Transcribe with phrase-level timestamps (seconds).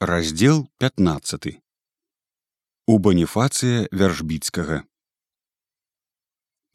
[0.00, 1.60] раздел 15
[2.88, 4.78] у баніфацыя вяржбіцкага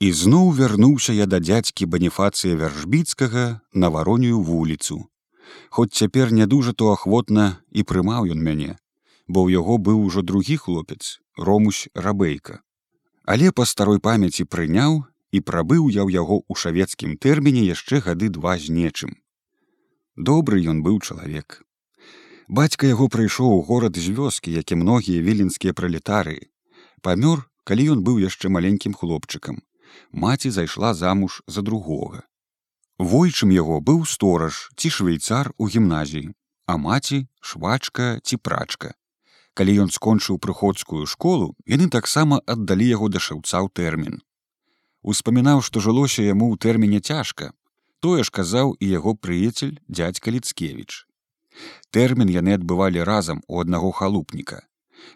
[0.08, 5.00] ізноў вярнуўся я да дзядзькі баніфацыя вяржбіцкага на варонюю вуліцу.
[5.69, 8.78] Хоць цяпер не дужа то ахвотна і прымаў ён мяне
[9.26, 12.62] бо ў яго быў ужо другі хлопец ромусь рабейка.
[13.26, 15.02] Але па старой памяці прыняў
[15.34, 19.18] і прабыў я ў яго ў шавецкім тэрміне яшчэ гады два з нечым.
[20.14, 21.64] Добры ён быў чалавек
[22.48, 26.51] бацька яго прыйшоў у горад з вёскі як і многія віленскія пралетары.
[27.01, 29.61] Памёр калі ён быў яшчэ маленькім хлопчыкам.
[30.11, 32.23] Маці зайшла замуж за другога.
[32.99, 36.34] Войчым яго быў стораж ці швейцар у гімназіі
[36.65, 38.93] а маці швачка ці прачка.
[39.53, 44.21] Калі ён скончыў прыходскую школу яны таксама аддалі яго да шаўца ў тэрмін.
[45.01, 47.53] Успамінаў што жылося яму ў тэрміне цяжка.
[48.01, 51.05] Тое ж казаў і яго прыяцель дядзька ліцкевич
[51.91, 54.61] тэрмін яны адбывалі разам у аднаго халупніка.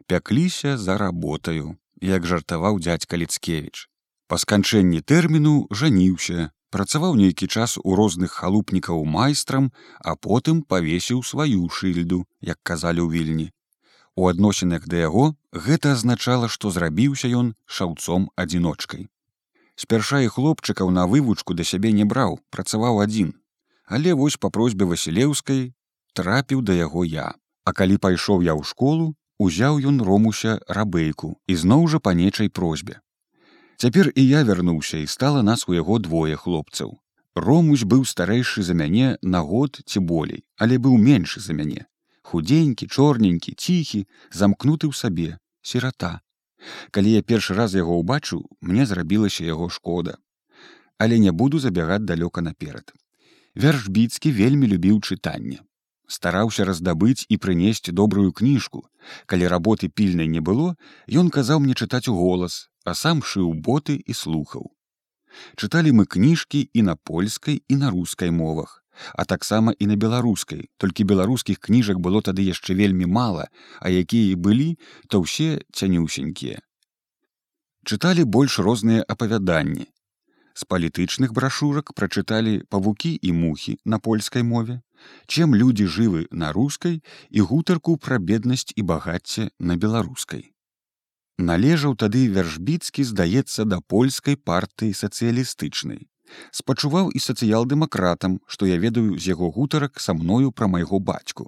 [0.07, 3.89] Пякліся за работаю як жартаваў дядька ліцкевич
[4.29, 11.69] па сканчэнні тэрміну жаніўся працаваў нейкі час у розных халупнікаў майстрам а потым павесіў сваю
[11.77, 13.47] шыльду як казалі ў вільні.
[14.15, 15.25] У адносінах да яго
[15.67, 19.09] гэта азначала што зрабіўся ён шаўцом адзіночкай
[19.79, 23.33] спярша і хлопчыкаў на вывучку да сябе не браў працаваў адзін.
[23.87, 25.61] Але вось па просьбе васілеўскай
[26.19, 27.31] трапіў да яго я.
[27.63, 32.49] А калі пайшоў я ў школу узяў ён ромуся рабейку і зноў жа па нечай
[32.59, 32.99] просьбе.
[33.79, 36.97] Цяпер і я вярнуўся і стала нас у яго двое хлопцаў.
[37.35, 41.85] Ромусь быў старэйшы за мяне на год ці болей але быў меншы за мяне.
[42.31, 44.03] Худенькі чорненькі ціхі
[44.41, 46.19] замкнуты ў сабе сірата.
[46.91, 50.17] Калі я першы раз яго ўбачыў мне зрабілася яго шкода.
[50.99, 52.91] Але не буду забягаць далёка наперад.
[53.55, 55.63] Вяршбіцкі вельмі любіў чытанне
[56.09, 58.83] стараўся раздабыць і прынесці добрую кніжку.
[59.25, 60.73] Калі работы пільнай не было
[61.21, 64.69] ён казаў мне чытаць у голас а сам шыў боты і слухаў.
[65.55, 68.79] Чыталі мы кніжкі і на польскай і на рускай мовах
[69.13, 73.45] а таксама і на беларускай толькі беларускіх кніжак было тады яшчэ вельмі мала
[73.79, 74.69] а якія і былі
[75.07, 76.59] то ўсе цянюсенькія.
[77.85, 79.87] Чыталі больш розныя апавяданні.
[80.53, 84.81] З палітычных брашурак прачыталі павукі і мухі на польскай мове
[85.27, 90.51] чым людзі жывы на рускай і гутарку пра беднасць і багацце на беларускай.
[91.39, 96.07] Належаў тады вяршбіцкі здаецца да польскай партыі сацыялістычнай.
[96.51, 101.47] Спачуваў і сацыял-дэмакратам, што я ведаю з яго гутарак са мною пра майго бацьку.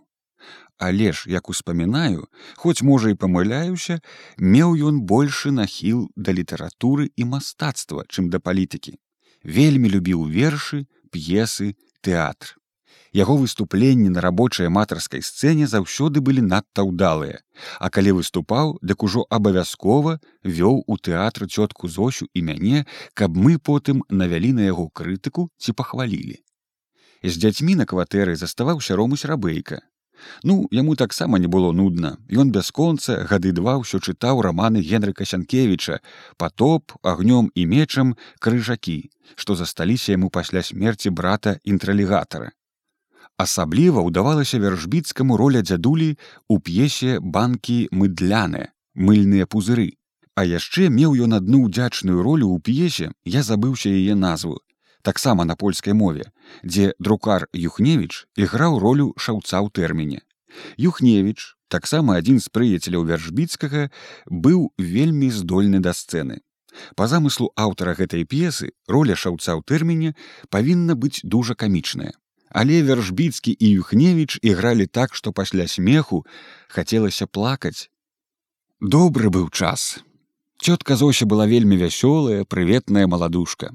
[0.78, 2.26] Але ж, як успамінаю,
[2.56, 4.00] хоць можа і памыляюся,
[4.38, 8.98] меў ён большы нахіл да літаратуры і мастацтва, чым да палітыкі.
[9.44, 12.61] Вельмі любіў вершы, п'есы, тэатр.
[13.14, 17.44] Яго выступленні на рабочай аматарскай сцэне заўсёды былі надта ўдалыя,
[17.80, 23.60] А калі выступаў, дык ужо абавязкова вёў у тэатр цётку зощу і мяне, каб мы
[23.60, 26.40] потым навялі на яго крытыку ці пахвалілі.
[27.24, 29.82] З дзяцьмі на кватэры заставаўся ромусь рабейка.
[30.44, 32.16] Ну, яму таксама не было нудна.
[32.32, 36.00] Ён бясконца гады два ўсё чытаў раманы Генрыка Сянкевіча,
[36.38, 42.56] патоп, агнём і мечам крыжакі, што засталіся яму пасля смерці брата інтралігатара
[43.38, 49.90] асабліва ўдавалася вяржбіцкаму роля дзядулі у п'есе банкі мыдляны мыльныя пузыры
[50.36, 54.60] а яшчэ меў ён адну ўдзячную ролю ў п'есе я забыўся яе назву
[55.02, 56.32] таксама на польскай мове
[56.64, 60.22] дзе друкар юхневіч іграў ролю шаўца ў тэрміне.
[60.78, 63.90] Юхневіч таксама адзін з прыяцеляў вяржбіцкага
[64.28, 66.42] быў вельмі здольны да сцэны.
[66.96, 70.16] По замыслу аўтара гэтай п'есы роля шаўца ў тэрміне
[70.50, 72.14] павінна быць дужа камічная
[72.52, 76.26] але вяржбіцкі і юхневіч ігралі так што пасля смеху
[76.68, 77.90] хацелася плакаць.
[78.82, 80.04] Добры быў час.
[80.62, 83.72] Цётка зося была вельмі вясёлая прыветная маладушка.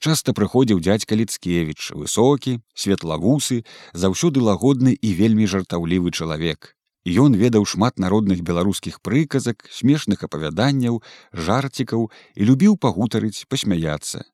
[0.00, 6.76] Часта прыходзіў дядзька ліцкевич высокі светлавусы заўсёды лагодны і вельмі жартаўлівы чалавек.
[7.06, 11.02] Ён ведаў шмат народных беларускіх прыказак смешных апавяданняў
[11.32, 14.26] жарцікаў і любіў пагутарыць пасмяяцца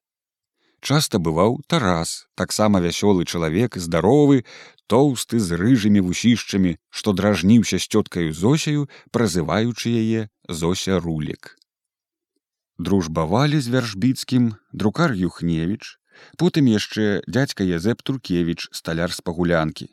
[0.82, 4.44] часта бываў тарас таксама вясёлы чалавек здаровы
[4.92, 8.86] тоўсты з рыжымі вусішчамі што дражніўся з цёткаю зосяю
[9.16, 10.28] празываючы яе
[10.62, 11.56] зося рулік
[12.78, 15.98] дружбавалі з вяршбіцкім друкар юхневіч
[16.38, 19.88] потым яшчэ дядзька язэп туркевич сталяр з пагулянкі.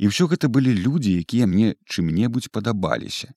[0.00, 3.32] І ўсё гэта былі людзі якія мне чым-небудзь падабаліся.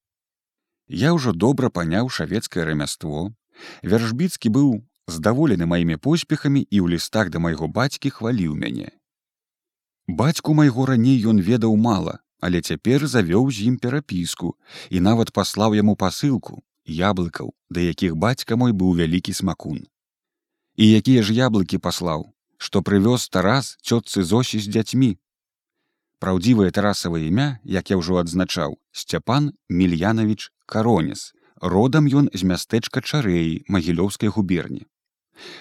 [0.87, 3.33] Я ўжо добра паняў шавецкае рамяство.
[3.83, 4.69] Вяршбіцкі быў
[5.07, 8.91] здаволены маімі поспехамі і ў лістах да майго бацькі хваліў мяне.
[10.07, 14.55] Бацьку майго раней ён ведаў мала, але цяпер завёў з ім перапіску
[14.89, 19.87] і нават паслаў яму пасылку яблыкаў да якіх бацька мой быў вялікі смакун.
[20.75, 22.33] І якія ж яблыкі паслаў
[22.63, 25.11] што прывёз тарас цётцы зосі з дзяцьмі
[26.23, 27.47] праўдзівае тарасава імя
[27.77, 31.23] як я ўжо адзначаў сцяпан мільянович каронес
[31.73, 34.87] родам ён з мястэчка чарэі магілёўскай губерні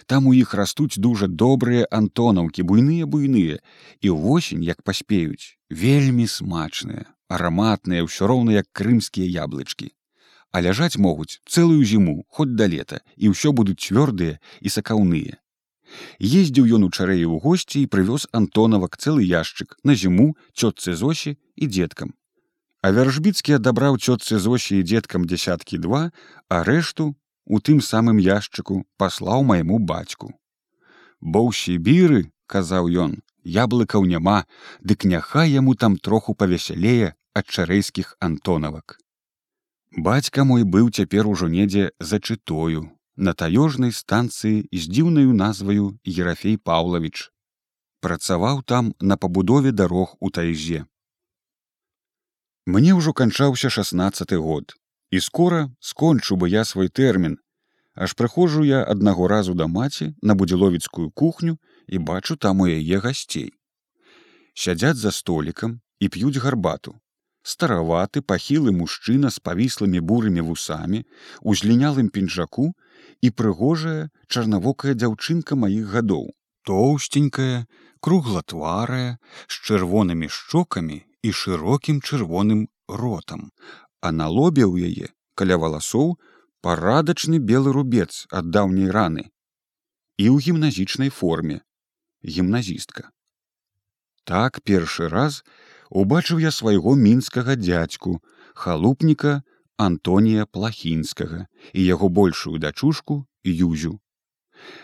[0.06, 3.58] там у іх растуць дужа добрыя антонаўкі буйныя буйныя
[4.00, 9.92] і ўвосень як паспеюць вельмі смачныя араматныя ўсё роўна як крымскія яблычкі.
[10.52, 15.40] А ляжаць могуць цэлую зіму хоць да лета і ўсё будуць цвёрдыя і сакаўныя.
[16.20, 21.36] Ездзіў ён у чарэі ў госці і прывёз антонавак цэлы яшчык на зіму цётцы зосі
[21.56, 22.12] і дзеткам.
[22.84, 26.02] А вяржбіцкі адабраў цётцы зосі і дзеткам дзясяткі два
[26.52, 27.12] а рэшту
[27.46, 30.32] у тым самым яшчыку паслаў майму бацьку.
[31.20, 34.44] Бо ў сібіры, казаў ён, яблыкаў няма,
[34.80, 38.98] дык няхай яму там троху павесялее ад чарэйскіх антонавак.
[39.96, 47.28] Бацька мой быў цяпер ужо недзе зачытою на таёжнай станцыі з дзіўнаю назваю Ерафей Паўлавіч.
[48.00, 50.86] Працаваў там на пабудове дарог у тайзе.
[52.66, 54.74] Мне ўжо канчаўся шестнадцаты год
[55.12, 57.36] і скора скончу бы я свой тэрмін.
[57.94, 62.98] Аж прыходжу я аднаго разу да маці на будзіловіцкую кухню і бачу там у яе
[63.04, 63.52] гасцей.
[64.56, 66.96] Сядзяць за столікам і п'юць гарбату.
[67.42, 71.04] Стараваты пахілы мужчына з павіслымі бурымі вусамі
[71.42, 72.72] у злінялым пінжаку
[73.20, 76.30] і прыгожая чарнавокая дзяўчынка маіх гадоў.
[76.64, 77.66] Тоўсценькая
[78.00, 83.50] круглатварая з чырвонымі шчокамі і шырокім чырвоным ротам
[84.02, 86.18] а на лобе ў яе каля валасоў
[86.66, 89.24] парадачны белы рубец ад даўняй раны
[90.18, 91.62] і ў гімназічнай форме
[92.22, 93.10] гімназістка.
[94.24, 95.42] Так першы раз
[95.90, 98.18] убачыў я свайго мінскага дзядзьку
[98.54, 99.42] халупніка
[99.86, 103.98] антонія плахінскага і яго большую дачушку юзю.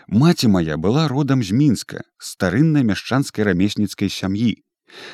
[0.07, 4.59] Маці моя была родам з мінска старыннай мяшчанскай рамесніцкай сям'і.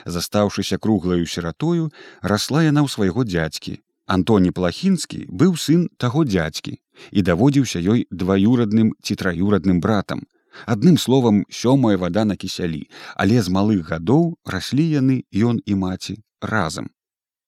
[0.06, 1.92] Застаўшыся круглаю сіратою
[2.22, 6.78] расла яна ў свайго дзядзькі Антоні плахінскі быў сын таго дзядзькі
[7.12, 10.26] і даводзіўся ёй дваюрадным ці траюрадным братам.
[10.66, 16.22] Адным словам сёмая вада на кісялі, але з малых гадоў раслі яны ён і маці
[16.42, 16.88] разам.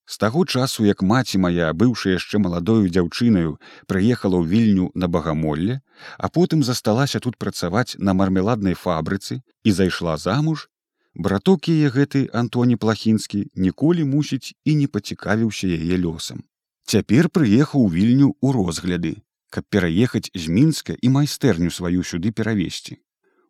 [0.07, 3.59] З таго часу, як маці моя, быўшы яшчэ маладою дзяўчынаю,
[3.91, 5.81] прыехала ў вільню на багамолле,
[6.17, 10.69] а потым засталася тут працаваць на мармеладнай фабрыцы і зайшла замуж,
[11.17, 16.45] браток яе гэты антоні плахінскі ніколі мусіць і не пацікавіўся яе лёсам.
[16.85, 19.13] Цяпер прыехаў вільню ў розгляды
[19.49, 23.01] каб пераехаць з мінска і майстэрню сваю сюды перавесці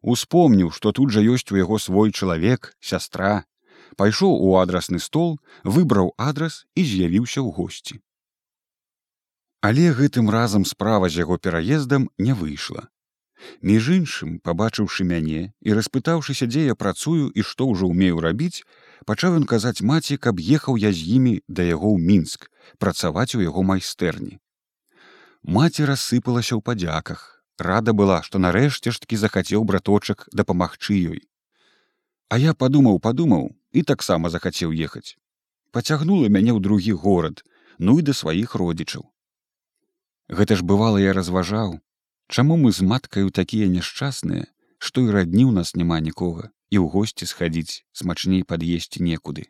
[0.02, 3.46] успомніў што тут жа ёсць у яго свой чалавек сястра.
[3.98, 7.96] Пайшоў у адрасны стол выбраў адрас і з'явіўся ў госці.
[9.68, 12.88] Але гэтым разам справа з яго пераездам не выйшла
[13.62, 18.66] Між іншым, пабачыўшы мяне і распытаўшыся, дзе я працую і што ўжо ўмею рабіць,
[19.06, 23.42] пачаў ён казаць маці, каб ехаў я з імі да яго ў мінск працаваць у
[23.42, 24.38] яго майстэрні.
[25.46, 31.22] Маці рассыпалася ў падзяках, рада была, што нарэшце ж такі захацеў браточак дапамагчы ёй.
[32.30, 35.16] А я падумаў, падумаў і таксама захацеў ехаць.
[35.72, 37.46] Пацягнула мяне ў другі горад,
[37.78, 39.06] ну і да сваіх родзічаў.
[40.28, 41.80] Гэта ж бывала я разважаў,
[42.28, 44.48] Чаму мы з маткаю такія няшчасныя,
[44.80, 49.48] што і радні ў нас няма нікога і ў госці схадзіць смачней пад'есці некуды.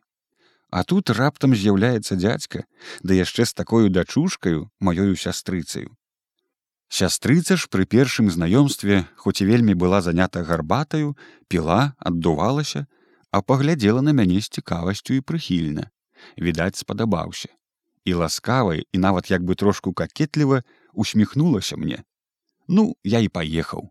[0.69, 2.65] А тут раптам з'яўляецца дзядзька,
[3.01, 5.89] да яшчэ з такою дачушкаю маёю сястрыцаю.
[6.88, 11.17] Сястрыца ж пры першым знаёмстве, хоць і вельмі была занята гарбатаю,
[11.48, 12.86] піла, аддувалася,
[13.31, 15.89] а паглядзела на мяне з цікавасцю і прыхільна.
[16.38, 17.50] Відаць, спадабаўся.
[18.05, 22.03] І ласкавай і нават як бы трошку какетліва усміхнулася мне,
[22.67, 23.89] Ну, я і паехаў.